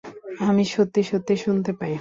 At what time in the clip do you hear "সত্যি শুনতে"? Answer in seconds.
1.03-1.71